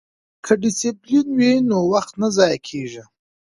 [0.45, 3.03] که ډسپلین وي نو وخت نه ضایع کیږي.